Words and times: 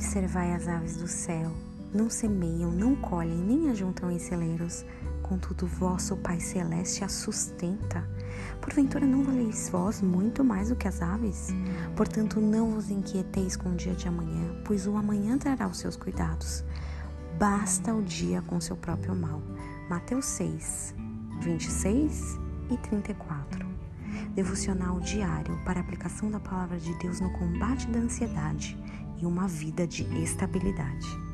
Observai 0.00 0.54
as 0.54 0.66
aves 0.66 0.96
do 0.96 1.06
céu, 1.06 1.52
não 1.92 2.08
semeiam, 2.08 2.72
não 2.72 2.96
colhem, 2.96 3.36
nem 3.36 3.68
ajuntam 3.68 4.10
em 4.10 4.18
celeiros, 4.18 4.82
contudo 5.22 5.66
vosso 5.66 6.16
Pai 6.16 6.40
Celeste 6.40 7.04
a 7.04 7.08
sustenta. 7.08 8.08
Porventura 8.62 9.04
não 9.04 9.22
valeis 9.22 9.68
vós 9.68 10.00
muito 10.00 10.42
mais 10.42 10.70
do 10.70 10.74
que 10.74 10.88
as 10.88 11.02
aves? 11.02 11.48
Portanto, 11.94 12.40
não 12.40 12.70
vos 12.70 12.88
inquieteis 12.88 13.58
com 13.58 13.72
o 13.72 13.76
dia 13.76 13.92
de 13.92 14.08
amanhã, 14.08 14.62
pois 14.64 14.86
o 14.86 14.96
amanhã 14.96 15.36
trará 15.36 15.68
os 15.68 15.76
seus 15.76 15.96
cuidados. 15.96 16.64
Basta 17.38 17.92
o 17.92 18.02
dia 18.02 18.40
com 18.40 18.58
seu 18.58 18.78
próprio 18.78 19.14
mal. 19.14 19.42
Mateus 19.90 20.24
6, 20.24 20.94
26 21.42 22.38
e 22.70 22.78
34. 22.78 23.68
Devocional 24.34 24.98
diário 24.98 25.60
para 25.66 25.78
aplicação 25.78 26.30
da 26.30 26.40
palavra 26.40 26.78
de 26.78 26.98
Deus 27.00 27.20
no 27.20 27.30
combate 27.34 27.86
da 27.88 27.98
ansiedade 27.98 28.78
e 29.20 29.26
uma 29.26 29.46
vida 29.46 29.86
de 29.86 30.02
estabilidade. 30.22 31.29